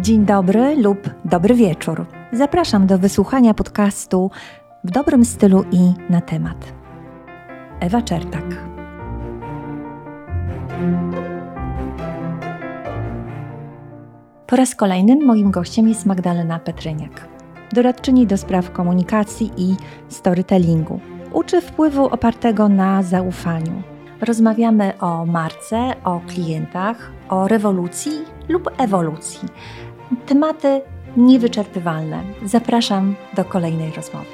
[0.00, 2.06] Dzień dobry lub dobry wieczór.
[2.32, 4.30] Zapraszam do wysłuchania podcastu
[4.84, 6.72] w dobrym stylu i na temat.
[7.80, 8.44] Ewa Czertak.
[14.46, 17.28] Po raz kolejny moim gościem jest Magdalena Petryniak,
[17.72, 19.76] doradczyni do spraw komunikacji i
[20.08, 21.00] storytellingu.
[21.32, 23.82] Uczy wpływu opartego na zaufaniu.
[24.20, 28.12] Rozmawiamy o marce, o klientach, o rewolucji
[28.48, 29.48] lub ewolucji.
[30.26, 30.82] Tematy
[31.16, 32.22] niewyczerpywalne.
[32.44, 34.26] Zapraszam do kolejnej rozmowy.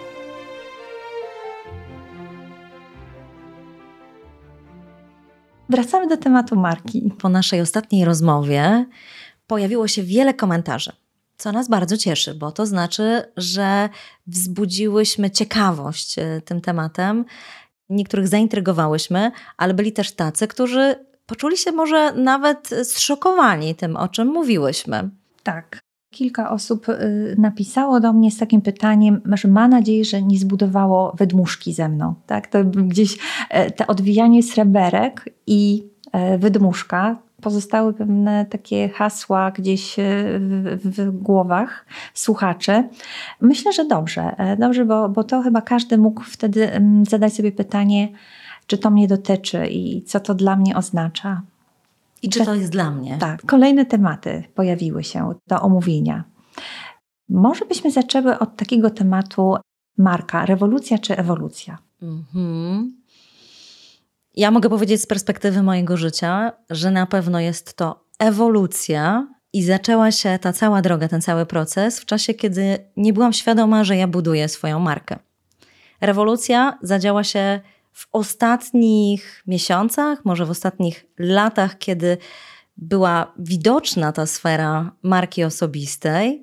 [5.69, 7.12] Wracamy do tematu marki.
[7.19, 8.87] Po naszej ostatniej rozmowie
[9.47, 10.93] pojawiło się wiele komentarzy,
[11.37, 13.88] co nas bardzo cieszy, bo to znaczy, że
[14.27, 17.24] wzbudziłyśmy ciekawość e, tym tematem.
[17.91, 24.29] Niektórych zaintrygowałyśmy, ale byli też tacy, którzy poczuli się może nawet zszokowani tym, o czym
[24.29, 25.10] mówiłyśmy.
[25.47, 25.80] Tak.
[26.15, 31.13] Kilka osób y, napisało do mnie z takim pytaniem, że ma nadzieję, że nie zbudowało
[31.19, 32.15] wydmuszki ze mną.
[32.27, 32.47] Tak?
[32.47, 33.19] To gdzieś
[33.51, 40.03] e, te odwijanie sreberek i e, wydmuszka pozostały pewne takie hasła gdzieś e,
[40.38, 42.88] w, w, głowach słuchaczy.
[43.41, 48.09] Myślę, że dobrze, dobrze bo, bo to chyba każdy mógł wtedy mm, zadać sobie pytanie,
[48.66, 51.43] czy to mnie dotyczy i co to dla mnie oznacza.
[52.27, 53.19] I czy to jest dla mnie?
[53.21, 53.43] Tak.
[53.46, 56.24] Kolejne tematy pojawiły się do omówienia.
[57.29, 59.57] Może byśmy zaczęły od takiego tematu
[59.99, 61.79] marka, rewolucja czy ewolucja?
[62.02, 62.97] Mhm.
[64.34, 70.10] Ja mogę powiedzieć z perspektywy mojego życia, że na pewno jest to ewolucja i zaczęła
[70.10, 74.09] się ta cała droga, ten cały proces w czasie, kiedy nie byłam świadoma, że ja
[74.09, 75.19] buduję swoją markę.
[76.00, 77.60] Rewolucja zadziała się
[77.97, 82.19] w ostatnich miesiącach, może w ostatnich latach, kiedy
[82.77, 86.43] była widoczna ta sfera marki osobistej.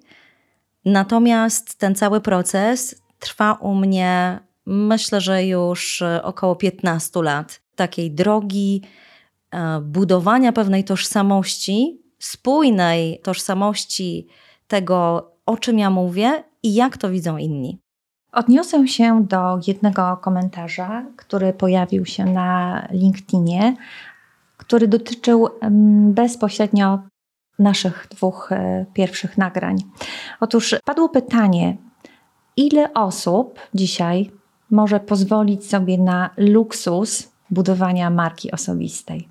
[0.85, 7.61] Natomiast ten cały proces trwa u mnie, myślę, że już około 15 lat.
[7.75, 8.81] Takiej drogi
[9.51, 14.27] e, budowania pewnej tożsamości, spójnej tożsamości
[14.67, 17.82] tego, o czym ja mówię i jak to widzą inni.
[18.33, 23.75] Odniosę się do jednego komentarza, który pojawił się na LinkedInie,
[24.57, 25.49] który dotyczył
[26.09, 26.99] bezpośrednio
[27.59, 29.77] naszych dwóch e, pierwszych nagrań.
[30.39, 31.77] Otóż padło pytanie,
[32.57, 34.31] ile osób dzisiaj
[34.71, 39.27] może pozwolić sobie na luksus budowania marki osobistej?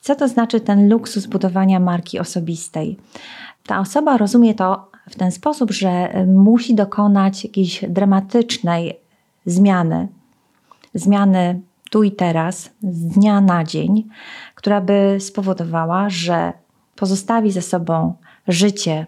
[0.00, 2.98] Co to znaczy ten luksus budowania marki osobistej?
[3.66, 9.00] Ta osoba rozumie to w ten sposób, że musi dokonać jakiejś dramatycznej
[9.46, 10.08] zmiany,
[10.94, 14.08] zmiany tu i teraz, z dnia na dzień,
[14.54, 16.52] która by spowodowała, że
[16.96, 18.14] pozostawi ze sobą
[18.48, 19.06] życie,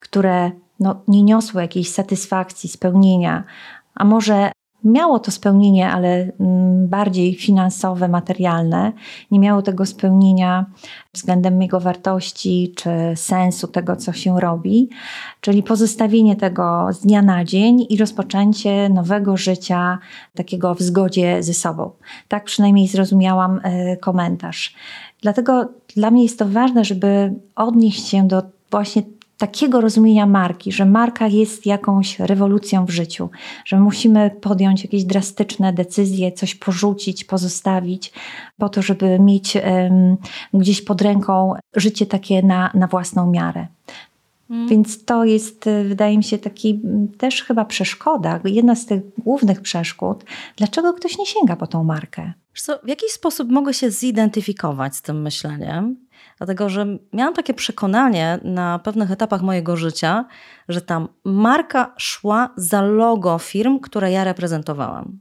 [0.00, 0.50] które
[0.80, 3.44] no, nie niosło jakiejś satysfakcji, spełnienia,
[3.94, 4.52] a może
[4.84, 8.92] miało to spełnienie, ale mm, bardziej finansowe, materialne,
[9.30, 10.66] nie miało tego spełnienia
[11.12, 14.88] względem jego wartości czy sensu tego, co się robi,
[15.40, 19.98] czyli pozostawienie tego z dnia na dzień i rozpoczęcie nowego życia,
[20.34, 21.90] takiego w zgodzie ze sobą.
[22.28, 24.74] Tak przynajmniej zrozumiałam e, komentarz.
[25.20, 29.02] Dlatego dla mnie jest to ważne, żeby odnieść się do właśnie
[29.38, 33.30] takiego rozumienia marki, że marka jest jakąś rewolucją w życiu,
[33.64, 38.12] że musimy podjąć jakieś drastyczne decyzje, coś porzucić, pozostawić,
[38.58, 40.16] po to, żeby mieć um,
[40.54, 43.66] gdzieś pod ręką życie takie na, na własną miarę.
[44.48, 44.68] Hmm.
[44.68, 46.80] Więc to jest, e, wydaje mi się, taki
[47.18, 50.24] też chyba przeszkoda, jedna z tych głównych przeszkód,
[50.56, 52.32] dlaczego ktoś nie sięga po tą markę.
[52.54, 55.96] Co, w jakiś sposób mogę się zidentyfikować z tym myśleniem?
[56.38, 60.24] Dlatego, że miałam takie przekonanie na pewnych etapach mojego życia,
[60.68, 65.18] że tam marka szła za logo firm, które ja reprezentowałam.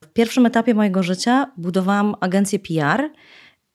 [0.00, 3.10] W pierwszym etapie mojego życia budowałam agencję PR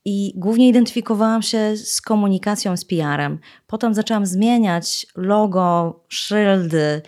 [0.06, 3.40] i głównie identyfikowałam się z komunikacją, z PR-em.
[3.68, 7.02] Potem zaczęłam zmieniać logo, szyldy,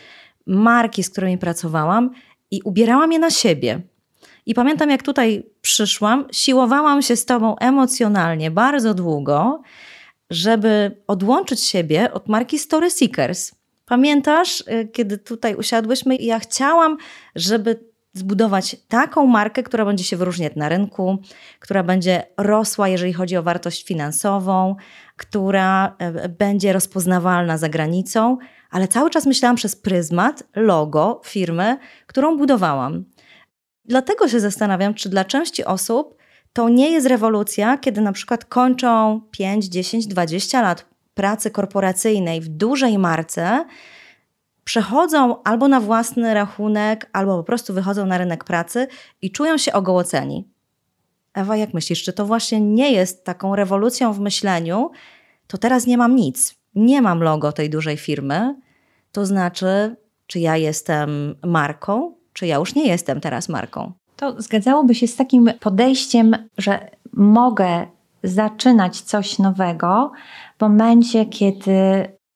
[0.46, 2.12] marki, z którymi pracowałam
[2.52, 3.82] i ubierałam je na siebie.
[4.46, 9.62] I pamiętam, jak tutaj przyszłam, siłowałam się z tobą emocjonalnie bardzo długo,
[10.30, 13.52] żeby odłączyć siebie od marki Story Seekers.
[13.86, 16.16] Pamiętasz, y, kiedy tutaj usiadłyśmy?
[16.16, 16.98] Ja chciałam,
[17.36, 21.18] żeby zbudować taką markę, która będzie się wyróżniać na rynku,
[21.60, 24.76] która będzie rosła, jeżeli chodzi o wartość finansową,
[25.18, 25.96] która
[26.26, 28.38] y, będzie rozpoznawalna za granicą,
[28.72, 33.06] ale cały czas myślałam przez pryzmat logo firmy, którą budowałam.
[33.86, 36.18] Dlatego się zastanawiam, czy dla części osób
[36.54, 42.48] to nie jest rewolucja, kiedy na przykład kończą 5, 10, 20 lat pracy korporacyjnej w
[42.48, 43.66] dużej marce
[44.64, 48.88] przechodzą albo na własny rachunek, albo po prostu wychodzą na rynek pracy
[49.22, 50.48] i czują się ogołoceni.
[51.34, 54.92] Ewa, jak myślisz, czy to właśnie nie jest taką rewolucją w myśleniu?
[55.48, 58.56] To teraz nie mam nic, nie mam logo tej dużej firmy.
[59.12, 59.96] To znaczy,
[60.28, 63.92] czy ja jestem marką, czy ja już nie jestem teraz marką?
[64.16, 67.88] To zgadzałoby się z takim podejściem, że mogę
[68.24, 70.12] zaczynać coś nowego
[70.58, 71.74] w momencie, kiedy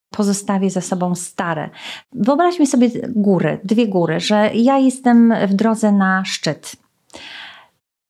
[0.09, 1.69] pozostawię za sobą stare.
[2.13, 6.75] Wyobraźmy sobie góry, dwie góry, że ja jestem w drodze na szczyt.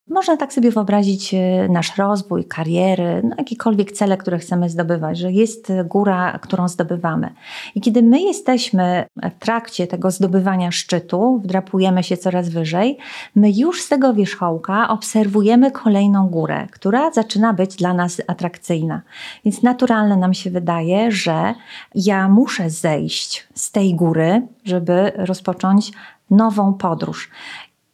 [0.09, 5.31] Można tak sobie wyobrazić e, nasz rozwój, kariery, no jakiekolwiek cele, które chcemy zdobywać, że
[5.31, 7.33] jest góra, którą zdobywamy.
[7.75, 12.97] I kiedy my jesteśmy w trakcie tego zdobywania szczytu, wdrapujemy się coraz wyżej,
[13.35, 19.01] my już z tego wierzchołka obserwujemy kolejną górę, która zaczyna być dla nas atrakcyjna.
[19.45, 21.53] Więc naturalne nam się wydaje, że
[21.95, 25.91] ja muszę zejść z tej góry, żeby rozpocząć
[26.29, 27.29] nową podróż.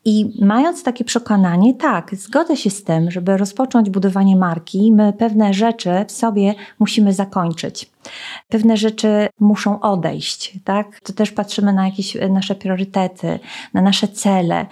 [0.05, 5.53] I mając takie przekonanie, tak, zgodzę się z tym, żeby rozpocząć budowanie marki, my pewne
[5.53, 7.89] rzeczy w sobie musimy zakończyć.
[8.49, 10.99] Pewne rzeczy muszą odejść, tak?
[10.99, 13.39] To też patrzymy na jakieś nasze priorytety,
[13.73, 14.65] na nasze cele,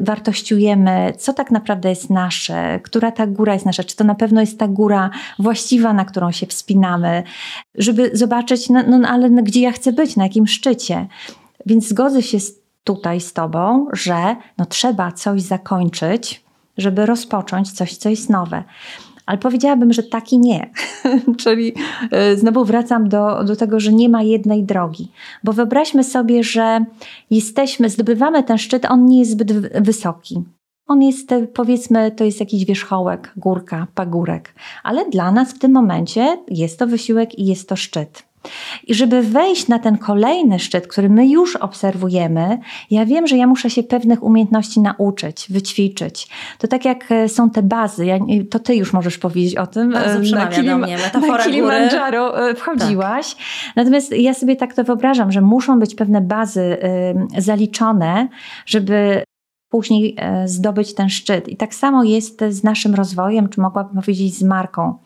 [0.00, 4.40] wartościujemy, co tak naprawdę jest nasze, która ta góra jest nasza, czy to na pewno
[4.40, 7.22] jest ta góra właściwa, na którą się wspinamy,
[7.74, 11.06] żeby zobaczyć, no, no ale gdzie ja chcę być, na jakim szczycie.
[11.66, 16.44] Więc zgodzę się z tutaj z Tobą, że no, trzeba coś zakończyć,
[16.78, 18.64] żeby rozpocząć coś, co jest nowe.
[19.26, 20.70] Ale powiedziałabym, że taki nie.
[21.42, 21.74] Czyli
[22.10, 25.10] e, znowu wracam do, do tego, że nie ma jednej drogi.
[25.44, 26.84] Bo wyobraźmy sobie, że
[27.30, 29.52] jesteśmy, zdobywamy ten szczyt, on nie jest zbyt
[29.82, 30.42] wysoki.
[30.86, 34.54] On jest, e, powiedzmy, to jest jakiś wierzchołek, górka, pagórek.
[34.82, 38.31] Ale dla nas w tym momencie jest to wysiłek i jest to szczyt.
[38.86, 42.58] I żeby wejść na ten kolejny szczyt, który my już obserwujemy,
[42.90, 46.28] ja wiem, że ja muszę się pewnych umiejętności nauczyć, wyćwiczyć.
[46.58, 48.18] To tak jak e, są te bazy, ja,
[48.50, 49.92] to ty już możesz powiedzieć o tym.
[49.92, 50.98] Bardzo na, Kilim, mnie,
[51.28, 53.34] na Kilimandżaro e, wchodziłaś.
[53.34, 53.44] Tak.
[53.76, 56.60] Natomiast ja sobie tak to wyobrażam, że muszą być pewne bazy
[57.38, 58.28] y, zaliczone,
[58.66, 59.22] żeby
[59.68, 61.48] później zdobyć ten szczyt.
[61.48, 64.98] I tak samo jest z naszym rozwojem, czy mogłabym powiedzieć z marką.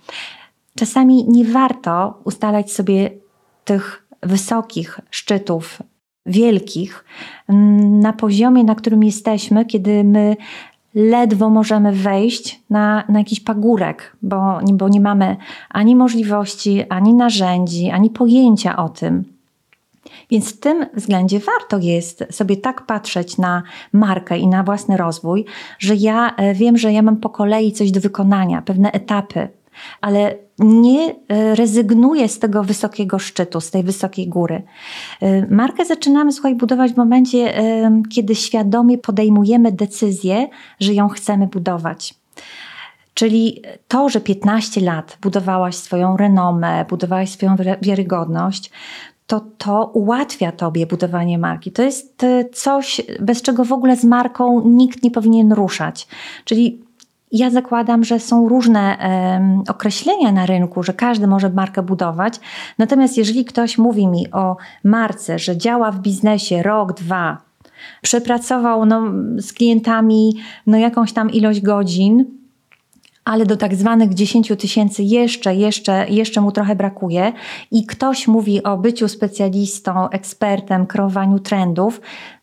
[0.76, 3.10] Czasami nie warto ustalać sobie
[3.66, 5.82] tych wysokich szczytów,
[6.26, 7.04] wielkich,
[7.90, 10.36] na poziomie, na którym jesteśmy, kiedy my
[10.94, 15.36] ledwo możemy wejść na, na jakiś pagórek, bo, bo nie mamy
[15.70, 19.24] ani możliwości, ani narzędzi, ani pojęcia o tym.
[20.30, 23.62] Więc w tym względzie warto jest sobie tak patrzeć na
[23.92, 25.44] markę i na własny rozwój,
[25.78, 29.48] że ja e, wiem, że ja mam po kolei coś do wykonania, pewne etapy,
[30.00, 34.62] ale nie e, rezygnuję z tego wysokiego szczytu, z tej wysokiej góry.
[35.20, 40.48] E, markę zaczynamy, słuchaj, budować w momencie, e, kiedy świadomie podejmujemy decyzję,
[40.80, 42.14] że ją chcemy budować.
[43.14, 48.70] Czyli to, że 15 lat budowałaś swoją renomę, budowałaś swoją wiarygodność,
[49.26, 51.72] to to ułatwia tobie budowanie marki.
[51.72, 56.08] To jest coś, bez czego w ogóle z marką nikt nie powinien ruszać.
[56.44, 56.85] Czyli
[57.32, 58.98] ja zakładam, że są różne
[59.68, 62.40] określenia na rynku, że każdy może markę budować.
[62.78, 67.38] Natomiast jeżeli ktoś mówi mi o marce, że działa w biznesie rok, dwa,
[68.02, 69.02] przepracował no,
[69.38, 72.24] z klientami no, jakąś tam ilość godzin,
[73.24, 77.32] ale do tak zwanych 10 tysięcy jeszcze, jeszcze, jeszcze mu trochę brakuje
[77.70, 82.00] i ktoś mówi o byciu specjalistą, ekspertem, kreowaniu trendów,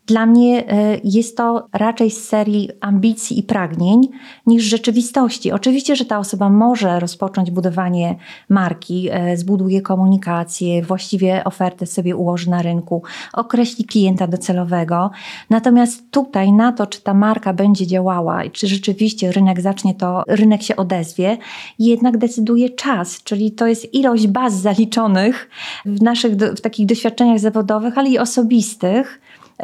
[0.08, 4.02] dla mnie e, jest to raczej z serii ambicji i pragnień
[4.46, 5.52] niż rzeczywistości.
[5.52, 8.16] Oczywiście, że ta osoba może rozpocząć budowanie
[8.50, 15.12] marki, e, zbuduje komunikację, właściwie ofertę sobie ułoży na rynku, określi klienta docelowego.
[15.50, 20.24] Natomiast tutaj na to, czy ta marka będzie działała i czy rzeczywiście rynek zacznie to,
[20.28, 21.38] rynek się odezwie,
[21.80, 25.50] jednak decyduje czas, czyli to jest ilość baz zaliczonych
[25.86, 29.20] w naszych w takich doświadczeniach zawodowych, ale i osobistych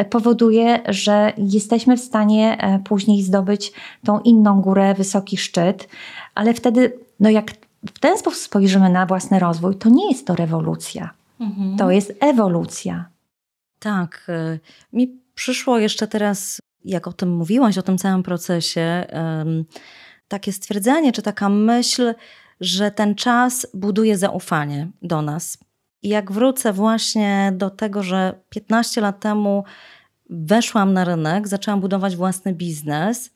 [0.05, 3.71] powoduje, że jesteśmy w stanie e, później zdobyć
[4.05, 5.87] tą inną górę, wysoki szczyt,
[6.35, 7.51] ale wtedy, no jak
[7.87, 11.77] w ten sposób spojrzymy na własny rozwój, to nie jest to rewolucja, mhm.
[11.77, 13.05] to jest ewolucja.
[13.79, 14.25] Tak.
[14.29, 14.59] E,
[14.93, 19.05] mi przyszło jeszcze teraz, jak o tym mówiłaś, o tym całym procesie,
[20.27, 22.13] takie stwierdzenie, czy taka myśl,
[22.61, 25.57] że ten czas buduje zaufanie do nas.
[26.03, 29.63] Jak wrócę właśnie do tego, że 15 lat temu
[30.29, 33.29] weszłam na rynek, zaczęłam budować własny biznes,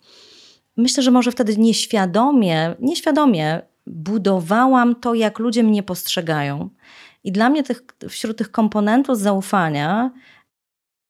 [0.77, 6.69] myślę, że może wtedy nieświadomie, nieświadomie budowałam to, jak ludzie mnie postrzegają.
[7.23, 10.11] I dla mnie tych, wśród tych komponentów zaufania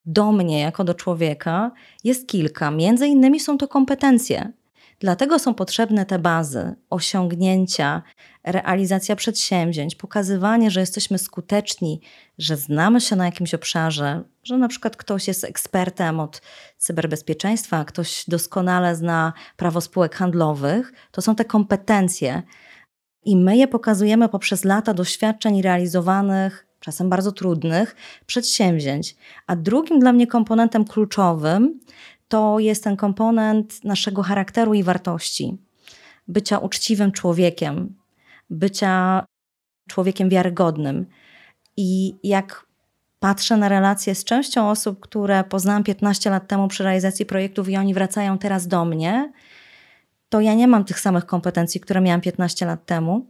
[0.06, 1.72] do mnie jako do człowieka
[2.04, 2.72] jest kilka.
[2.72, 4.52] Między innymi są to kompetencje.
[5.04, 8.02] Dlatego są potrzebne te bazy, osiągnięcia,
[8.44, 12.02] realizacja przedsięwzięć, pokazywanie, że jesteśmy skuteczni,
[12.38, 16.42] że znamy się na jakimś obszarze, że na przykład ktoś jest ekspertem od
[16.78, 20.94] cyberbezpieczeństwa, ktoś doskonale zna prawo spółek handlowych.
[21.12, 22.44] To są te kompetencje.
[23.26, 27.96] I my je pokazujemy poprzez lata doświadczeń realizowanych, czasem bardzo trudnych,
[28.26, 29.16] przedsięwzięć.
[29.48, 31.80] A drugim dla mnie komponentem kluczowym
[32.34, 35.58] to jest ten komponent naszego charakteru i wartości.
[36.28, 37.96] Bycia uczciwym człowiekiem,
[38.50, 39.25] bycia
[39.90, 41.06] człowiekiem wiarygodnym.
[41.78, 42.66] I jak
[43.20, 47.78] patrzę na relacje z częścią osób, które poznałam 15 lat temu przy realizacji projektów i
[47.78, 49.32] oni wracają teraz do mnie,
[50.30, 53.25] to ja nie mam tych samych kompetencji, które miałam 15 lat temu,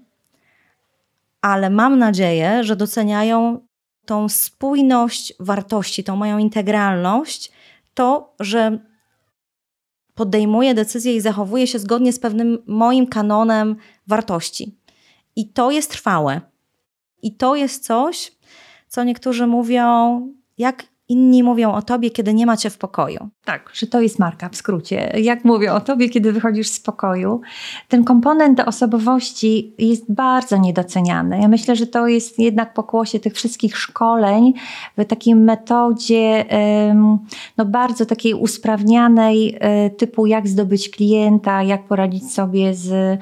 [1.41, 3.60] ale mam nadzieję, że doceniają
[4.05, 7.51] tą spójność wartości, tą moją integralność,
[7.93, 8.92] to, że
[10.15, 13.75] podejmuję decyzje i zachowuję się zgodnie z pewnym moim kanonem
[14.08, 14.77] wartości.
[15.36, 16.41] I to jest trwałe.
[17.22, 18.32] I to jest coś,
[18.88, 20.22] co niektórzy mówią,
[20.58, 23.29] jak inni mówią o tobie, kiedy nie macie w pokoju.
[23.45, 25.13] Tak, że to jest marka w skrócie.
[25.17, 27.41] Jak mówię o tobie, kiedy wychodzisz z pokoju,
[27.89, 31.39] ten komponent osobowości jest bardzo niedoceniany.
[31.41, 34.53] Ja myślę, że to jest jednak pokłosie tych wszystkich szkoleń
[34.98, 36.45] w takiej metodzie
[37.57, 43.19] no bardzo takiej usprawnianej e, typu jak zdobyć klienta, jak poradzić sobie z e,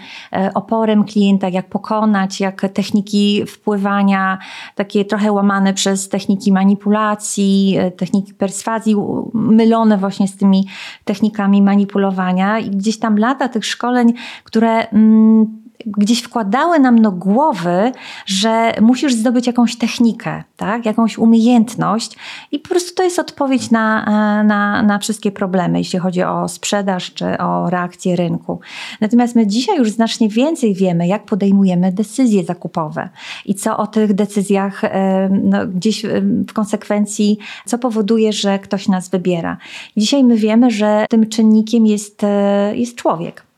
[0.53, 4.37] oporem klienta, jak pokonać, jak techniki wpływania,
[4.75, 8.95] takie trochę łamane przez techniki manipulacji, e, techniki perswazji,
[9.33, 10.67] mylone właśnie z tymi
[11.05, 12.59] technikami manipulowania.
[12.59, 14.13] I gdzieś tam lata tych szkoleń,
[14.43, 17.91] które mm, gdzieś wkładały nam do głowy,
[18.25, 20.85] że musisz zdobyć jakąś technikę, tak?
[20.85, 22.15] jakąś umiejętność
[22.51, 26.47] i po prostu to jest odpowiedź na, e, na, na wszystkie problemy, jeśli chodzi o
[26.47, 28.59] sprzedaż czy o reakcję rynku.
[29.01, 33.09] Natomiast my dzisiaj już znacznie więcej wiemy, jak podejmujemy decyzje zakupowe
[33.45, 36.05] i co o tych decyzjach e, no, gdzieś
[36.47, 39.57] w konsekwencji, co powoduje, że ktoś nas wybiera.
[39.97, 43.50] Dzisiaj my wiemy, że tym czynnikiem jest, e, jest człowiek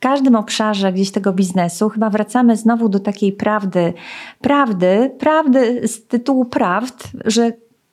[0.00, 3.94] każdym obszarze gdzieś tego biznesu chyba wracamy znowu do takiej prawdy,
[4.40, 7.52] prawdy, prawdy z tytułu prawd, że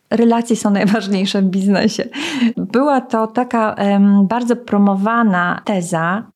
[0.09, 2.03] relacje są najważniejsze w biznesie.
[2.57, 6.31] Była to taka um, bardzo promowana teza,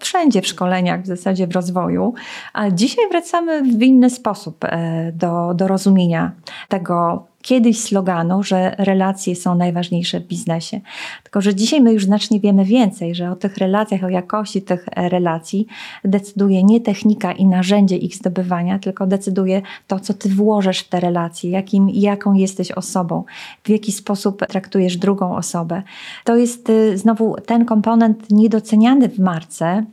[0.00, 2.14] wszędzie w szkoleniach, w zasadzie w rozwoju,
[2.52, 6.32] a dzisiaj wracamy w inny sposób e, do, do rozumienia
[6.68, 10.80] tego kiedyś sloganu, że relacje są najważniejsze w biznesie.
[11.22, 14.86] Tylko, że dzisiaj my już znacznie wiemy więcej, że o tych relacjach, o jakości tych
[14.96, 15.66] e, relacji
[16.04, 21.00] decyduje nie technika i narzędzie ich zdobywania, tylko decyduje to, co ty włożysz w te
[21.00, 23.24] relacje, jakim, jaką jesteś osobą,
[23.64, 25.82] w jaki sposób traktujesz drugą osobę.
[26.24, 29.84] To jest y, znowu ten komponent niedoceniany w marce,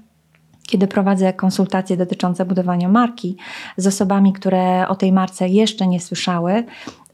[0.67, 3.37] kiedy prowadzę konsultacje dotyczące budowania marki
[3.77, 6.63] z osobami, które o tej marce jeszcze nie słyszały,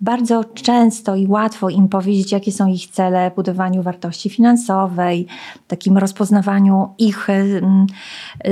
[0.01, 5.27] bardzo często i łatwo im powiedzieć, jakie są ich cele w budowaniu wartości finansowej,
[5.67, 7.87] takim rozpoznawaniu ich mm,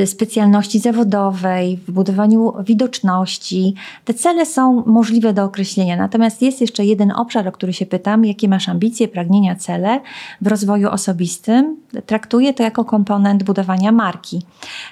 [0.06, 3.76] specjalności zawodowej, w budowaniu widoczności.
[4.06, 5.98] Te cele są możliwe do określenia.
[5.98, 10.00] Natomiast jest jeszcze jeden obszar, o który się pytam, jakie masz ambicje, pragnienia, cele
[10.42, 11.78] w rozwoju osobistym.
[12.06, 14.42] Traktuję to jako komponent budowania marki.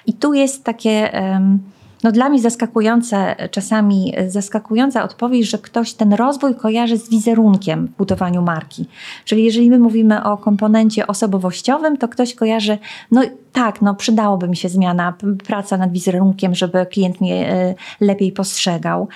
[0.08, 1.12] I tu jest takie.
[1.34, 1.60] Um,
[2.03, 7.98] no dla mnie zaskakujące, czasami zaskakująca odpowiedź, że ktoś ten rozwój kojarzy z wizerunkiem w
[7.98, 8.86] budowaniu marki.
[9.25, 12.77] Czyli jeżeli my mówimy o komponencie osobowościowym, to ktoś kojarzy,
[13.12, 13.22] no
[13.53, 15.13] tak, no przydałoby mi się zmiana,
[15.48, 19.08] praca nad wizerunkiem, żeby klient mnie e, lepiej postrzegał.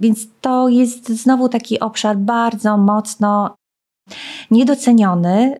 [0.00, 3.54] Więc to jest znowu taki obszar bardzo mocno
[4.50, 5.56] niedoceniony,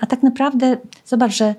[0.00, 1.54] a tak naprawdę zobacz, że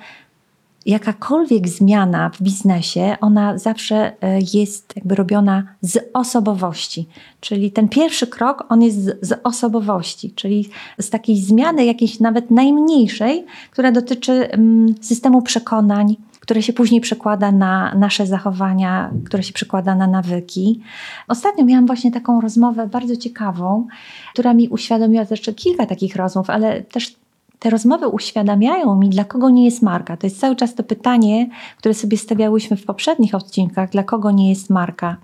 [0.86, 7.08] jakakolwiek zmiana w biznesie, ona zawsze e, jest jakby robiona z osobowości.
[7.40, 10.70] Czyli ten pierwszy krok, on jest z, osobowości, czyli
[11.00, 17.52] z takiej zmiany jakiejś nawet najmniejszej, która dotyczy mm, systemu przekonań, które się później przekłada
[17.52, 20.82] na nasze zachowania, które się przekłada na nawyki.
[21.28, 23.88] Ostatnio miałam właśnie taką rozmowę bardzo ciekawą,
[24.34, 27.21] która mi uświadomiła, zresztą kilka takich rozmów, ale też
[27.62, 30.18] te rozmowy uświadamiają mi, dla kogo nie jest marka.
[30.18, 34.50] To jest cały czas to pytanie, które sobie stawiałyśmy w poprzednich odcinkach, dla kogo nie
[34.50, 35.18] jest marka.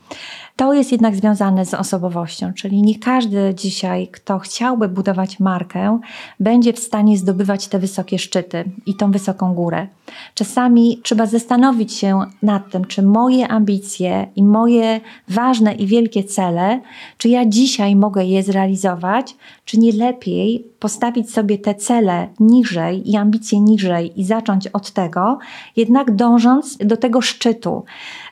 [0.56, 6.00] to jest jednak związane z osobowością, czyli nie każdy dzisiaj, kto chciałby budować markę,
[6.39, 9.88] będzie w stanie zdobywać te wysokie szczyty i tą wysoką górę.
[10.34, 16.82] Czasami trzeba zastanowić się nad tym, czy moje ambicje i moje ważne i wielkie cele,
[17.17, 23.15] czy ja dzisiaj mogę je zrealizować, czy nie lepiej postawić sobie te cele niżej i
[23.15, 25.38] ambicje niżej i zacząć od tego,
[25.75, 27.84] jednak dążąc do tego szczytu.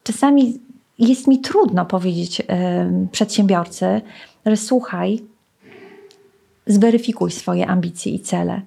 [0.04, 0.60] Czasami
[1.00, 2.46] jest mi trudno powiedzieć yy,
[3.12, 4.02] przedsiębiorcy,
[4.46, 5.20] że słuchaj,
[6.68, 8.62] zweryfikuj swoje ambicje i cele.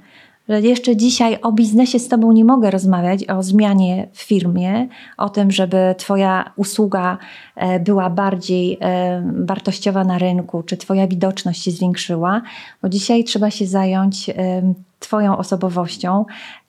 [0.48, 5.28] Że jeszcze dzisiaj o biznesie z Tobą nie mogę rozmawiać, o zmianie w firmie, o
[5.28, 7.18] tym, żeby Twoja usługa
[7.56, 12.42] e, była bardziej e, wartościowa na rynku, czy Twoja widoczność się zwiększyła,
[12.82, 14.30] bo dzisiaj trzeba się zająć
[14.98, 16.24] Twoją osobowością,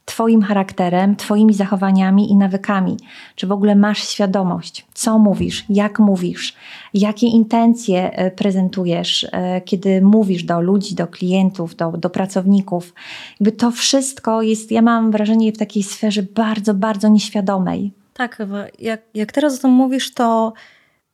[0.10, 2.98] Twoim charakterem, Twoimi zachowaniami i nawykami.
[3.36, 6.56] Czy w ogóle masz świadomość, co mówisz, jak mówisz,
[6.94, 12.94] jakie intencje e, prezentujesz, e, kiedy mówisz do ludzi, do klientów, do, do pracowników.
[13.40, 17.92] Jakby to wszystko jest, ja mam wrażenie, w takiej sferze bardzo, bardzo nieświadomej.
[18.14, 18.38] Tak,
[18.80, 20.54] jak, jak teraz o tym mówisz, to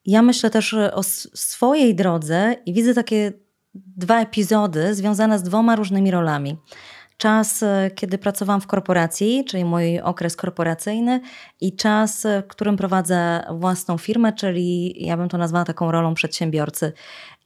[0.06, 1.04] ja myślę też o
[1.34, 3.34] swojej drodze i widzę takie
[3.74, 6.58] dwa epizody związane z dwoma różnymi rolami
[7.18, 11.22] czas, e, kiedy pracowałam w korporacji, czyli mój okres korporacyjny,
[11.62, 16.14] i czas, e, w którym prowadzę własną firmę, czyli ja bym to nazwała taką rolą
[16.14, 16.94] przedsiębiorcy.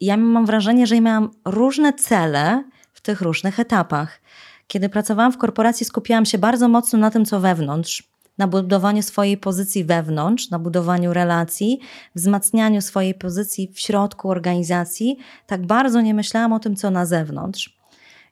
[0.02, 4.22] Ja mam wrażenie, że miałam różne cele w tych różnych etapach.
[4.68, 8.04] Kiedy pracowałam w korporacji, skupiałam się bardzo mocno na tym, co wewnątrz,
[8.38, 11.80] na budowaniu swojej pozycji wewnątrz, na budowaniu relacji,
[12.16, 15.18] wzmacnianiu swojej pozycji w środku organizacji.
[15.48, 17.78] Tak bardzo nie myślałam o tym, co na zewnątrz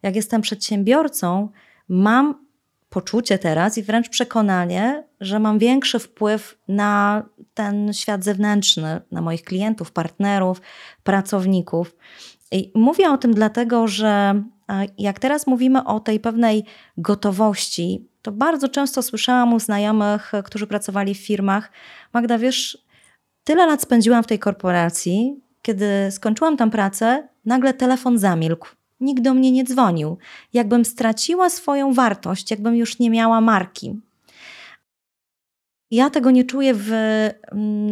[0.03, 1.49] jak jestem przedsiębiorcą,
[1.89, 2.47] mam
[2.89, 7.23] poczucie teraz i wręcz przekonanie, że mam większy wpływ na
[7.53, 10.61] ten świat zewnętrzny, na moich klientów, partnerów,
[11.03, 11.95] pracowników.
[12.51, 14.43] I mówię o tym dlatego, że
[14.97, 16.65] jak teraz mówimy o tej pewnej
[16.97, 21.71] gotowości, to bardzo często słyszałam u znajomych, którzy pracowali w firmach:
[22.13, 22.85] Magda, wiesz,
[23.43, 28.67] tyle lat spędziłam w tej korporacji, kiedy skończyłam tam pracę, nagle telefon zamilkł
[28.99, 30.17] nikt do mnie nie dzwonił.
[30.53, 33.99] Jakbym straciła swoją wartość, jakbym już nie miała marki.
[35.91, 36.89] Ja tego nie czuję w,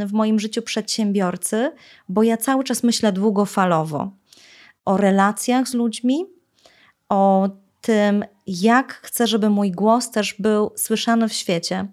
[0.06, 1.72] w moim życiu przedsiębiorcy,
[2.10, 4.12] bo ja cały czas myślę długofalowo
[4.86, 6.26] o relacjach z ludźmi,
[7.10, 7.50] o
[7.82, 11.88] tym, jak chcę, żeby mój głos też był słyszany w świecie.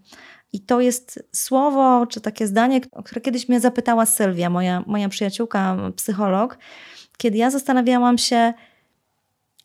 [0.53, 5.77] I to jest słowo, czy takie zdanie, które kiedyś mnie zapytała Sylwia, moja, moja przyjaciółka,
[5.97, 6.59] psycholog,
[7.19, 8.53] kiedy ja zastanawiałam się,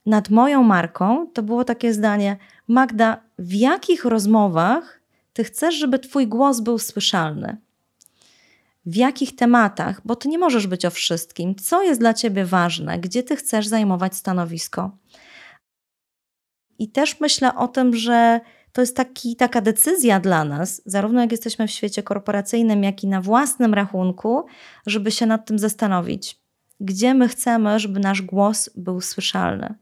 [0.08, 5.02] nad moją marką, to było takie zdanie: Magda, w jakich rozmowach
[5.34, 7.58] ty chcesz, żeby twój głos był słyszalny?
[8.86, 10.02] W jakich tematach?
[10.06, 11.56] Bo ty nie możesz być o wszystkim.
[11.56, 13.00] Co jest dla ciebie ważne?
[13.00, 14.98] Gdzie ty chcesz zajmować stanowisko?
[16.80, 18.40] I też myślę o tym, że
[18.72, 23.08] to jest taki, taka decyzja dla nas, zarówno jak jesteśmy w świecie korporacyjnym, jak i
[23.08, 24.46] na własnym rachunku,
[24.86, 26.40] żeby się nad tym zastanowić,
[26.80, 29.76] gdzie my chcemy, żeby nasz głos był słyszalny.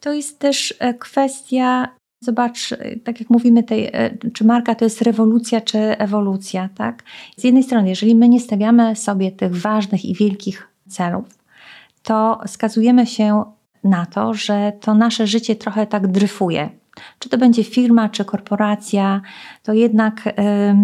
[0.00, 1.88] To jest też e, kwestia,
[2.20, 7.02] zobacz, e, tak jak mówimy, tej, e, czy marka to jest rewolucja, czy ewolucja, tak?
[7.36, 11.24] Z jednej strony, jeżeli my nie stawiamy sobie tych ważnych i wielkich celów,
[12.02, 13.44] to skazujemy się
[13.84, 16.70] na to, że to nasze życie trochę tak dryfuje.
[17.18, 19.20] Czy to będzie firma, czy korporacja,
[19.62, 20.34] to jednak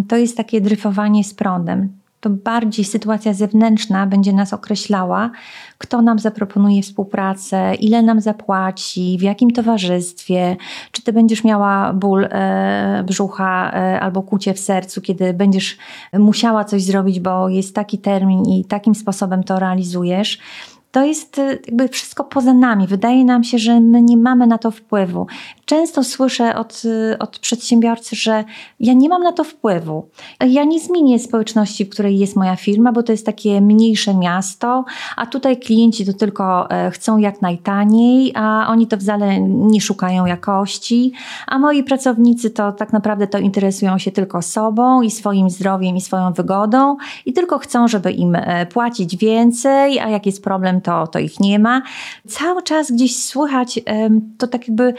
[0.09, 1.89] to jest takie dryfowanie z prądem
[2.31, 5.31] bardziej sytuacja zewnętrzna będzie nas określała,
[5.79, 10.57] kto nam zaproponuje współpracę, ile nam zapłaci, w jakim towarzystwie,
[10.93, 15.79] czy ty będziesz miała ból e, brzucha e, albo kucie w sercu, kiedy będziesz
[16.13, 20.39] musiała coś zrobić, bo jest taki termin i takim sposobem to realizujesz
[20.97, 22.87] to jest e, jakby wszystko poza nami.
[22.87, 25.27] Wydaje nam się, że my nie mamy na to wpływu.
[25.67, 28.45] Często słyszę od, e, od przedsiębiorcy, że
[28.81, 30.09] ja nie mam na to wpływu.
[30.41, 34.85] Ja nie zmienię społeczności, w której jest moja firma, bo to jest takie mniejsze miasto,
[35.17, 40.27] a tutaj klienci to tylko e, chcą jak najtaniej, a oni to wcale nie szukają
[40.27, 41.13] jakości,
[41.47, 46.01] a moi pracownicy to tak naprawdę to interesują się tylko sobą i swoim zdrowiem i
[46.01, 48.39] swoją wygodą i tylko chcą, żeby im
[48.73, 51.83] płacić więcej, a jak jest problem, to, to ich nie ma.
[52.29, 53.81] Cały czas gdzieś słychać
[54.39, 54.95] to tak jakby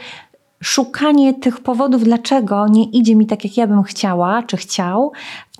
[0.62, 5.12] szukanie tych powodów, dlaczego nie idzie mi tak, jak ja bym chciała, czy chciał,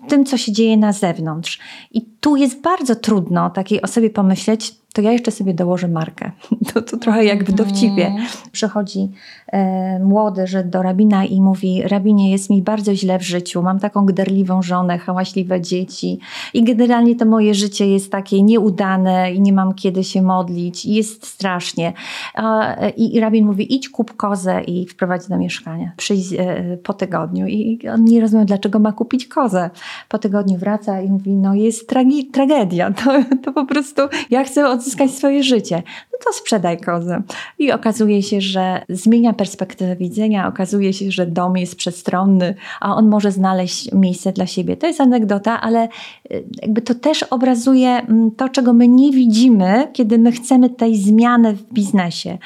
[0.07, 1.59] w tym, co się dzieje na zewnątrz.
[1.91, 6.31] I tu jest bardzo trudno takiej osobie pomyśleć, to ja jeszcze sobie dołożę markę.
[6.75, 8.07] To, to trochę jak w dowcipie.
[8.07, 8.27] Mhm.
[8.53, 9.09] Przychodzi
[9.53, 13.79] e, młody Żyd do rabina i mówi, rabinie, jest mi bardzo źle w życiu, mam
[13.79, 16.19] taką gderliwą żonę, hałaśliwe dzieci
[16.55, 20.95] i generalnie to moje życie jest takie nieudane i nie mam kiedy się modlić i
[20.95, 21.93] jest strasznie.
[22.35, 25.93] A, i, I rabin mówi, idź kup kozę i wprowadź do mieszkania.
[25.97, 27.47] Przyjdź e, po tygodniu.
[27.47, 29.71] I on nie rozumie, dlaczego ma kupić kozę.
[30.09, 33.11] Po tygodniu wraca i mówi, no jest tragi- tragedia, to,
[33.43, 35.83] to po prostu ja chcę odzyskać swoje życie.
[36.13, 37.23] No to sprzedaj kozę.
[37.59, 43.09] I okazuje się, że zmienia perspektywę widzenia, okazuje się, że dom jest przestronny, a on
[43.09, 44.77] może znaleźć miejsce dla siebie.
[44.77, 45.89] To jest anegdota, ale
[46.31, 50.97] y, jakby to też obrazuje mm, to, czego my nie widzimy, kiedy my chcemy tej
[50.97, 52.39] zmiany w biznesie.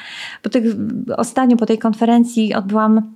[0.43, 0.63] Bo tych,
[1.17, 3.13] ostatnio po tej konferencji odbyłam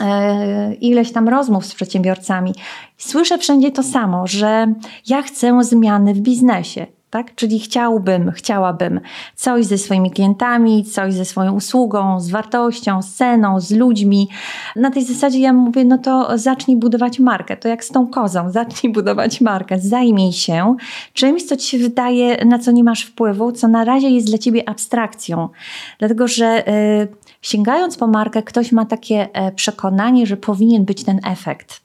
[0.00, 2.54] e, ileś tam rozmów z przedsiębiorcami.
[2.98, 4.74] Słyszę wszędzie to samo, że
[5.06, 6.86] ja chcę zmiany w biznesie.
[7.12, 7.34] Tak?
[7.34, 9.00] Czyli chciałbym, chciałabym
[9.34, 14.28] coś ze swoimi klientami, coś ze swoją usługą, z wartością, z ceną, z ludźmi.
[14.76, 17.56] Na tej zasadzie ja mówię, no to zacznij budować markę.
[17.56, 19.78] To jak z tą kozą, zacznij budować markę.
[19.78, 20.76] Zajmij się
[21.12, 24.38] czymś, co ci się wydaje, na co nie masz wpływu, co na razie jest dla
[24.38, 25.48] ciebie abstrakcją.
[25.98, 27.08] Dlatego, że yy,
[27.42, 31.82] sięgając po markę, ktoś ma takie e, przekonanie, że powinien być ten efekt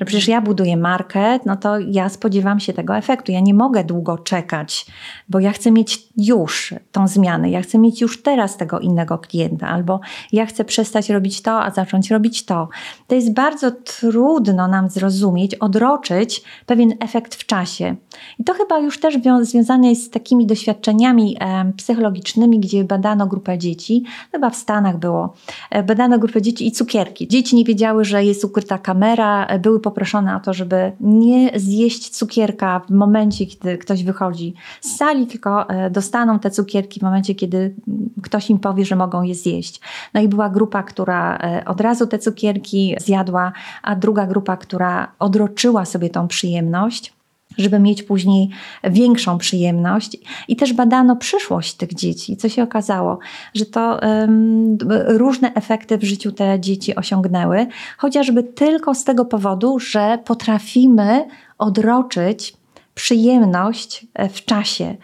[0.00, 3.32] że przecież ja buduję markę, no to ja spodziewam się tego efektu.
[3.32, 4.86] Ja nie mogę długo czekać,
[5.28, 9.68] bo ja chcę mieć już tą zmianę, ja chcę mieć już teraz tego innego klienta,
[9.68, 10.00] albo
[10.32, 12.68] ja chcę przestać robić to, a zacząć robić to.
[13.06, 17.96] To jest bardzo trudno nam zrozumieć, odroczyć pewien efekt w czasie.
[18.38, 23.58] I to chyba już też związane jest z takimi doświadczeniami e, psychologicznymi, gdzie badano grupę
[23.58, 25.34] dzieci, chyba w Stanach było,
[25.70, 27.28] e, badano grupę dzieci i cukierki.
[27.28, 32.10] Dzieci nie wiedziały, że jest ukryta kamera, e, były poproszone o to, żeby nie zjeść
[32.10, 37.34] cukierka w momencie, kiedy ktoś wychodzi z sali, tylko e, dostaną te cukierki w momencie,
[37.34, 37.74] kiedy
[38.22, 39.80] ktoś im powie, że mogą je zjeść.
[40.14, 45.12] No i była grupa, która e, od razu te cukierki zjadła, a druga grupa, która
[45.18, 47.19] odroczyła sobie tą przyjemność
[47.58, 48.48] żeby mieć później
[48.84, 50.16] większą przyjemność.
[50.48, 53.18] I też badano przyszłość tych dzieci, co się okazało,
[53.54, 57.66] że to um, różne efekty w życiu te dzieci osiągnęły,
[57.98, 61.24] chociażby tylko z tego powodu, że potrafimy
[61.58, 62.54] odroczyć
[62.94, 64.96] przyjemność e, w czasie.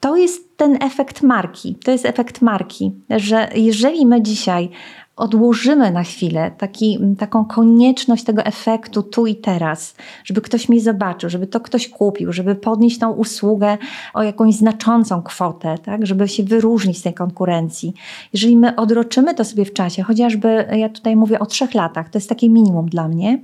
[0.00, 1.74] To jest ten efekt marki.
[1.84, 4.70] To jest efekt marki, że jeżeli my dzisiaj
[5.16, 9.94] odłożymy na chwilę taki, taką konieczność tego efektu tu i teraz,
[10.24, 13.78] żeby ktoś mnie zobaczył, żeby to ktoś kupił, żeby podnieść tą usługę
[14.14, 17.94] o jakąś znaczącą kwotę, tak, żeby się wyróżnić z tej konkurencji.
[18.32, 22.18] Jeżeli my odroczymy to sobie w czasie, chociażby ja tutaj mówię o trzech latach, to
[22.18, 23.38] jest takie minimum dla mnie,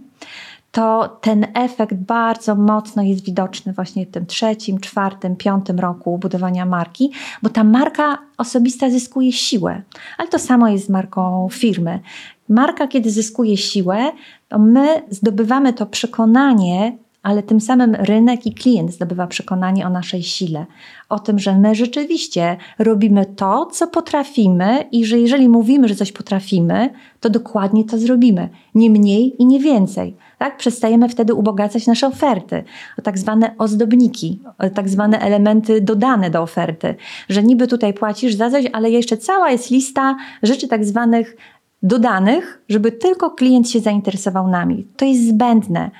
[0.72, 6.66] to ten efekt bardzo mocno jest widoczny właśnie w tym trzecim, czwartym, piątym roku budowania
[6.66, 7.10] marki,
[7.42, 9.82] bo ta marka osobista zyskuje siłę,
[10.18, 12.00] ale to samo jest z marką firmy.
[12.48, 14.12] Marka, kiedy zyskuje siłę,
[14.48, 20.22] to my zdobywamy to przekonanie, ale tym samym rynek i klient zdobywa przekonanie o naszej
[20.22, 20.66] sile,
[21.08, 26.12] o tym, że my rzeczywiście robimy to, co potrafimy i że jeżeli mówimy, że coś
[26.12, 30.16] potrafimy, to dokładnie to zrobimy, nie mniej i nie więcej.
[30.38, 30.56] Tak?
[30.56, 32.64] Przestajemy wtedy ubogacać nasze oferty,
[32.98, 36.94] o tak zwane ozdobniki, o tak zwane elementy dodane do oferty,
[37.28, 41.36] że niby tutaj płacisz za coś, ale jeszcze cała jest lista rzeczy tak zwanych
[41.82, 44.86] dodanych, żeby tylko klient się zainteresował nami.
[44.96, 45.90] To jest zbędne.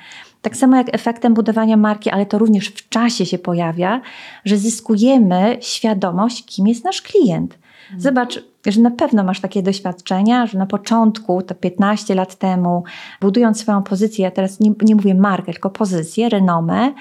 [0.41, 4.01] Tak samo jak efektem budowania marki, ale to również w czasie się pojawia,
[4.45, 7.57] że zyskujemy świadomość, kim jest nasz klient.
[7.83, 8.01] Mhm.
[8.01, 12.83] Zobacz, że na pewno masz takie doświadczenia, że na początku, to 15 lat temu,
[13.21, 16.93] budując swoją pozycję, ja teraz nie, nie mówię markę, tylko pozycję, renomę,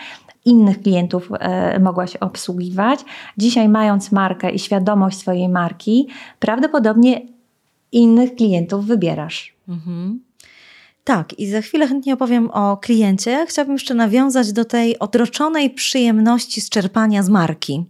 [0.44, 3.04] innych klientów e, mogłaś obsługiwać.
[3.36, 7.20] Dzisiaj, mając markę i świadomość swojej marki, prawdopodobnie
[7.92, 9.54] innych klientów wybierasz.
[9.68, 10.27] Mhm.
[11.08, 13.46] Tak, i za chwilę chętnie opowiem o kliencie.
[13.48, 17.84] Chciałabym jeszcze nawiązać do tej odroczonej przyjemności z czerpania z marki.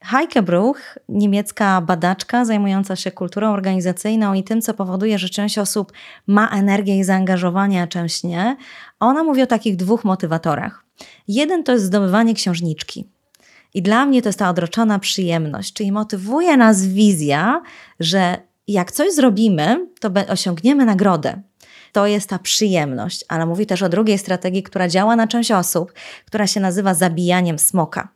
[0.00, 5.92] Heike Bruch, niemiecka badaczka zajmująca się kulturą organizacyjną i tym, co powoduje, że część osób
[6.26, 8.56] ma energię i zaangażowanie, a część nie,
[9.00, 10.84] ona mówi o takich dwóch motywatorach.
[11.28, 13.08] Jeden to jest zdobywanie księżniczki.
[13.74, 17.62] I dla mnie to jest ta odroczona przyjemność, czyli motywuje nas wizja,
[18.00, 18.36] że
[18.68, 21.42] jak coś zrobimy, to osiągniemy nagrodę
[21.94, 25.92] to jest ta przyjemność, ale mówi też o drugiej strategii, która działa na część osób,
[26.26, 28.08] która się nazywa zabijaniem smoka.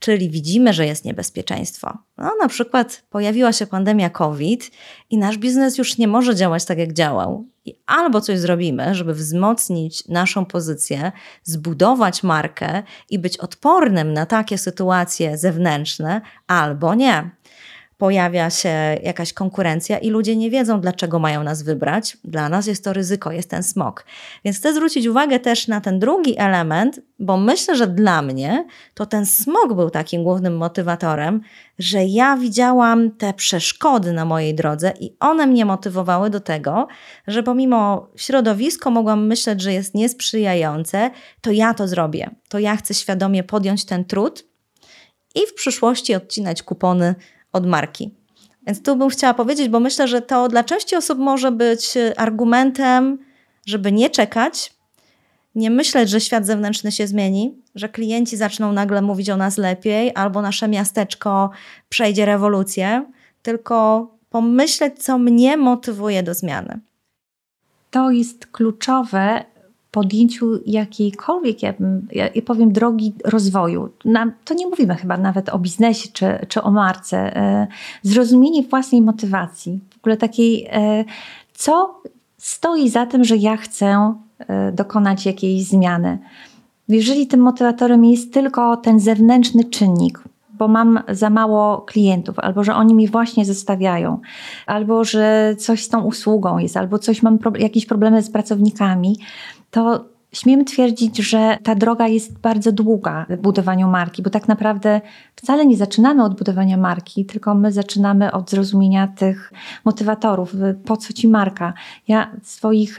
[0.00, 1.98] czyli widzimy, że jest niebezpieczeństwo.
[2.18, 4.70] No, na przykład pojawiła się pandemia COVID
[5.10, 7.44] i nasz biznes już nie może działać tak, jak działał.
[7.64, 11.12] I albo coś zrobimy, żeby wzmocnić naszą pozycję,
[11.42, 17.30] zbudować markę i być odpornym na takie sytuacje zewnętrzne, albo nie
[18.02, 18.68] pojawia się
[19.02, 22.16] jakaś konkurencja i ludzie nie wiedzą, dlaczego mają nas wybrać.
[22.24, 24.04] Dla nas jest to ryzyko, jest ten smog.
[24.44, 29.06] Więc chcę zwrócić uwagę też na ten drugi element, bo myślę, że dla mnie to
[29.06, 31.40] ten smog był takim głównym motywatorem,
[31.78, 36.88] że ja widziałam te przeszkody na mojej drodze i one mnie motywowały do tego,
[37.26, 41.10] że pomimo środowisko mogłam myśleć, że jest niesprzyjające,
[41.40, 42.30] to ja to zrobię.
[42.48, 44.44] To ja chcę świadomie podjąć ten trud
[45.34, 47.14] i w przyszłości odcinać kupony
[47.52, 48.14] od marki.
[48.66, 53.18] Więc tu bym chciała powiedzieć, bo myślę, że to dla części osób może być argumentem,
[53.66, 54.74] żeby nie czekać,
[55.54, 60.12] nie myśleć, że świat zewnętrzny się zmieni, że klienci zaczną nagle mówić o nas lepiej,
[60.14, 61.50] albo nasze miasteczko
[61.88, 63.04] przejdzie rewolucję,
[63.42, 66.80] tylko pomyśleć, co mnie motywuje do zmiany.
[67.90, 69.44] To jest kluczowe
[69.92, 71.74] podjęciu jakiejkolwiek, ja,
[72.12, 73.88] ja powiem, drogi rozwoju.
[74.04, 77.36] Na, to nie mówimy chyba nawet o biznesie czy, czy o marce.
[77.36, 77.66] E,
[78.02, 81.04] zrozumienie własnej motywacji, w ogóle takiej, e,
[81.54, 82.02] co
[82.38, 86.18] stoi za tym, że ja chcę e, dokonać jakiejś zmiany.
[86.88, 90.20] Jeżeli tym motywatorem jest tylko ten zewnętrzny czynnik,
[90.62, 94.20] bo mam za mało klientów, albo że oni mi właśnie zostawiają,
[94.66, 99.16] albo że coś z tą usługą jest, albo coś mam pro, jakieś problemy z pracownikami,
[99.70, 105.00] to śmiem twierdzić, że ta droga jest bardzo długa w budowaniu marki, bo tak naprawdę
[105.36, 109.52] wcale nie zaczynamy od budowania marki, tylko my zaczynamy od zrozumienia tych
[109.84, 110.54] motywatorów.
[110.84, 111.72] Po co ci marka?
[112.08, 112.96] Ja swoich.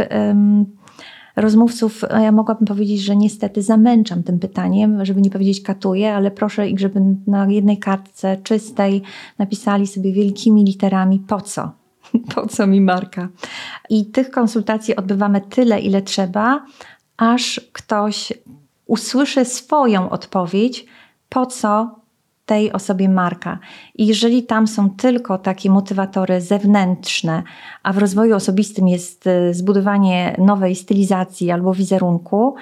[1.35, 6.69] Rozmówców, ja mogłabym powiedzieć, że niestety zamęczam tym pytaniem, żeby nie powiedzieć katuję, ale proszę
[6.69, 9.01] ich, żeby na jednej kartce czystej
[9.39, 11.71] napisali sobie wielkimi literami po co.
[12.35, 13.27] Po co mi marka?
[13.89, 16.65] I tych konsultacji odbywamy tyle, ile trzeba,
[17.17, 18.33] aż ktoś
[18.85, 20.85] usłyszy swoją odpowiedź,
[21.29, 22.02] po co
[22.45, 23.59] tej osobie marka.
[23.95, 27.43] I jeżeli tam są tylko takie motywatory zewnętrzne,
[27.83, 32.55] a w rozwoju osobistym jest y, zbudowanie nowej stylizacji albo wizerunku,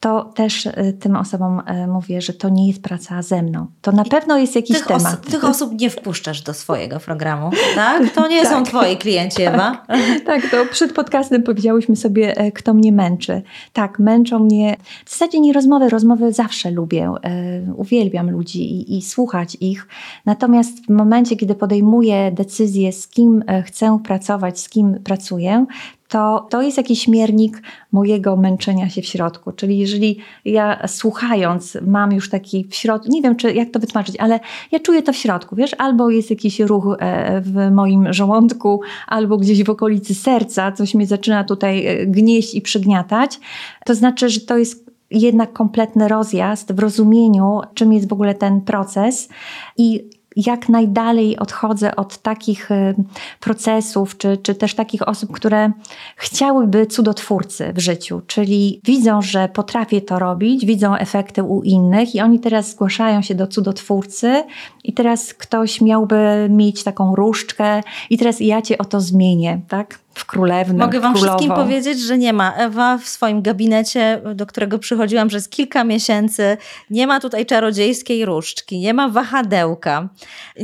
[0.00, 3.66] to też y, tym osobom y, mówię, że to nie jest praca ze mną.
[3.82, 5.30] To na pewno jest jakiś tych temat.
[5.30, 8.02] tych osób nie wpuszczasz do swojego programu, tak?
[8.14, 8.52] To nie tak.
[8.52, 9.84] są twoi klienci, Ewa?
[9.86, 13.42] Tak, tak, to przed podcastem powiedziałyśmy sobie, e, kto mnie męczy.
[13.72, 14.76] Tak, męczą mnie.
[15.04, 17.12] W zasadzie nie rozmowy, rozmowy zawsze lubię.
[17.24, 19.88] E, uwielbiam ludzi i, i słuchać ich.
[20.26, 25.66] Natomiast w momencie, kiedy podejmuję decyzję, z kim e, chcę pracować, z kim pracuję,
[26.08, 29.52] to, to jest jakiś miernik mojego męczenia się w środku.
[29.52, 34.16] Czyli jeżeli ja słuchając mam już taki w środku, nie wiem czy jak to wytłumaczyć,
[34.16, 34.40] ale
[34.72, 39.36] ja czuję to w środku, wiesz, albo jest jakiś ruch e, w moim żołądku, albo
[39.36, 43.40] gdzieś w okolicy serca, coś mnie zaczyna tutaj e, gnieść i przygniatać,
[43.84, 48.60] to znaczy, że to jest jednak kompletny rozjazd w rozumieniu, czym jest w ogóle ten
[48.60, 49.28] proces.
[49.76, 50.04] I
[50.46, 52.94] jak najdalej odchodzę od takich y,
[53.40, 55.72] procesów, czy, czy też takich osób, które
[56.16, 62.20] chciałyby cudotwórcy w życiu, czyli widzą, że potrafię to robić, widzą efekty u innych i
[62.20, 64.44] oni teraz zgłaszają się do cudotwórcy
[64.84, 69.98] i teraz ktoś miałby mieć taką różdżkę i teraz ja cię o to zmienię, tak?
[70.18, 70.84] W królewnę.
[70.84, 71.38] Mogę Wam królową.
[71.38, 72.52] wszystkim powiedzieć, że nie ma.
[72.52, 76.56] Ewa w swoim gabinecie, do którego przychodziłam przez kilka miesięcy,
[76.90, 80.08] nie ma tutaj czarodziejskiej różdżki, nie ma wahadełka,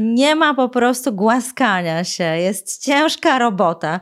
[0.01, 2.25] nie ma po prostu głaskania się.
[2.25, 4.01] Jest ciężka robota,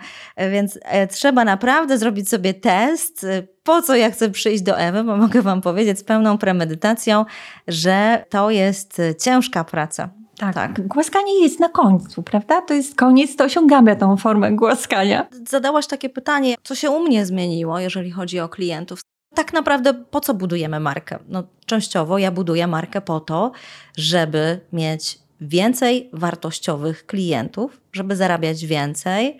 [0.50, 3.26] więc e, trzeba naprawdę zrobić sobie test.
[3.62, 7.24] Po co ja chcę przyjść do Ewy, bo mogę Wam powiedzieć z pełną premedytacją,
[7.68, 10.21] że to jest ciężka praca.
[10.42, 10.86] Tak, tak.
[10.86, 12.60] Głaskanie jest na końcu, prawda?
[12.60, 15.26] To jest koniec, to osiągamy tą formę głaskania.
[15.48, 19.00] Zadałaś takie pytanie, co się u mnie zmieniło, jeżeli chodzi o klientów.
[19.34, 21.18] Tak naprawdę po co budujemy markę?
[21.28, 23.52] No, częściowo ja buduję markę po to,
[23.96, 29.38] żeby mieć więcej wartościowych klientów, żeby zarabiać więcej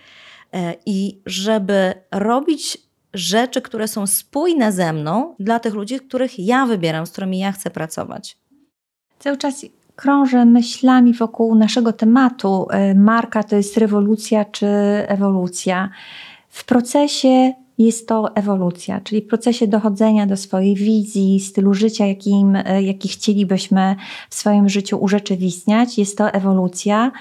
[0.52, 2.78] e, i żeby robić
[3.14, 7.52] rzeczy, które są spójne ze mną dla tych ludzi, których ja wybieram, z którymi ja
[7.52, 8.36] chcę pracować.
[9.18, 9.64] Cały czas
[10.02, 12.66] krążę myślami wokół naszego tematu.
[12.70, 14.66] E, marka to jest rewolucja czy
[15.06, 15.88] ewolucja.
[16.48, 22.56] W procesie jest to ewolucja, czyli w procesie dochodzenia do swojej wizji, stylu życia, jakim,
[22.56, 23.96] e, jaki chcielibyśmy
[24.30, 25.98] w swoim życiu urzeczywistniać.
[25.98, 27.12] Jest to ewolucja,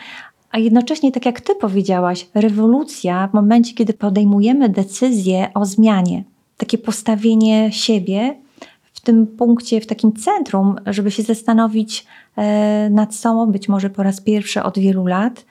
[0.51, 6.23] a jednocześnie, tak jak Ty powiedziałaś, rewolucja w momencie, kiedy podejmujemy decyzję o zmianie,
[6.57, 8.35] takie postawienie siebie
[9.01, 12.05] w tym punkcie, w takim centrum, żeby się zastanowić
[12.37, 15.45] e, nad sobą, być może po raz pierwszy od wielu lat,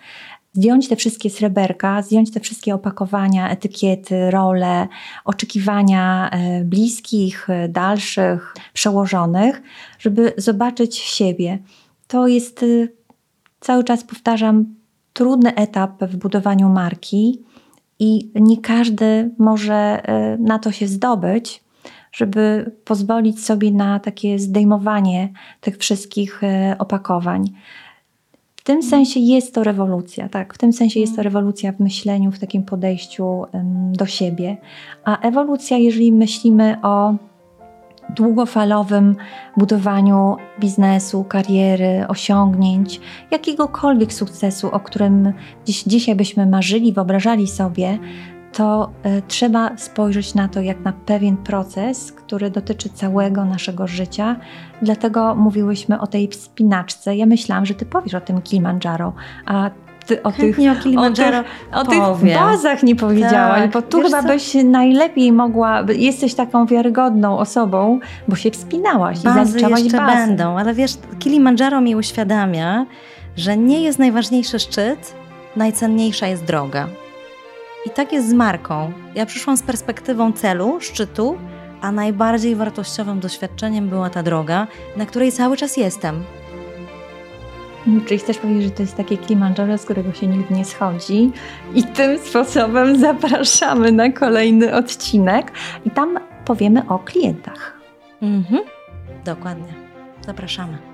[0.52, 4.88] zdjąć te wszystkie sreberka, zdjąć te wszystkie opakowania, etykiety, role,
[5.24, 9.62] oczekiwania e, bliskich, e, dalszych, przełożonych,
[9.98, 11.58] żeby zobaczyć siebie.
[12.06, 12.64] To jest,
[13.60, 14.74] cały czas powtarzam,
[15.12, 17.42] trudny etap w budowaniu marki
[17.98, 20.02] i nie każdy może
[20.38, 21.62] na to się zdobyć
[22.12, 27.44] żeby pozwolić sobie na takie zdejmowanie tych wszystkich e, opakowań.
[28.56, 30.54] W tym sensie jest to rewolucja, tak?
[30.54, 33.44] W tym sensie jest to rewolucja w myśleniu, w takim podejściu
[33.92, 34.56] do siebie.
[35.04, 37.14] A ewolucja, jeżeli myślimy o
[38.16, 39.16] długofalowym
[39.56, 45.32] budowaniu biznesu, kariery, osiągnięć, jakiegokolwiek sukcesu, o którym
[45.64, 47.98] dziś, dzisiaj byśmy marzyli, wyobrażali sobie,
[48.52, 54.36] to y, trzeba spojrzeć na to jak na pewien proces, który dotyczy całego naszego życia.
[54.82, 57.16] Dlatego mówiłyśmy o tej wspinaczce.
[57.16, 59.12] Ja myślałam, że ty powiesz o tym Kilimandżaro,
[59.46, 59.70] a
[60.06, 61.38] ty o tych, o, Kilimandżaro
[61.72, 63.72] o tych, o tych bazach nie powiedziałaś, tak.
[63.72, 64.28] bo tu Wiesz chyba co?
[64.28, 70.16] byś najlepiej mogła, jesteś taką wiarygodną osobą, bo się wspinałaś bazy i jeszcze bazy.
[70.16, 72.86] będą, ale wiesz, Kilimandżaro mi uświadamia,
[73.36, 75.14] że nie jest najważniejszy szczyt,
[75.56, 76.88] najcenniejsza jest droga.
[77.86, 78.92] I tak jest z marką.
[79.14, 81.38] Ja przyszłam z perspektywą celu, szczytu,
[81.80, 84.66] a najbardziej wartościowym doświadczeniem była ta droga,
[84.96, 86.24] na której cały czas jestem.
[88.06, 91.32] Czyli chcesz powiedzieć, że to jest takie Kilimandżaro, z którego się nigdy nie schodzi
[91.74, 95.52] i tym sposobem zapraszamy na kolejny odcinek
[95.84, 97.80] i tam powiemy o klientach.
[98.22, 98.62] Mhm,
[99.24, 99.74] dokładnie.
[100.26, 100.89] Zapraszamy.